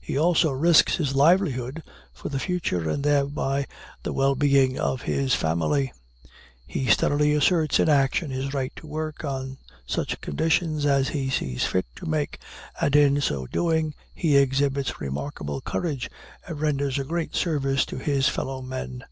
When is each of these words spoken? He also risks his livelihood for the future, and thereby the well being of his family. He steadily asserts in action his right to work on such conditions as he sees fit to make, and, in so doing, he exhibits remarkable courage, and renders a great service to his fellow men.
He 0.00 0.16
also 0.16 0.52
risks 0.52 0.98
his 0.98 1.16
livelihood 1.16 1.82
for 2.12 2.28
the 2.28 2.38
future, 2.38 2.88
and 2.88 3.02
thereby 3.02 3.66
the 4.04 4.12
well 4.12 4.36
being 4.36 4.78
of 4.78 5.02
his 5.02 5.34
family. 5.34 5.92
He 6.64 6.86
steadily 6.86 7.32
asserts 7.34 7.80
in 7.80 7.88
action 7.88 8.30
his 8.30 8.54
right 8.54 8.70
to 8.76 8.86
work 8.86 9.24
on 9.24 9.58
such 9.84 10.20
conditions 10.20 10.86
as 10.86 11.08
he 11.08 11.28
sees 11.28 11.64
fit 11.64 11.86
to 11.96 12.06
make, 12.06 12.38
and, 12.80 12.94
in 12.94 13.20
so 13.20 13.48
doing, 13.48 13.94
he 14.14 14.36
exhibits 14.36 15.00
remarkable 15.00 15.60
courage, 15.60 16.08
and 16.46 16.60
renders 16.60 16.96
a 17.00 17.02
great 17.02 17.34
service 17.34 17.84
to 17.86 17.98
his 17.98 18.28
fellow 18.28 18.62
men. 18.62 19.02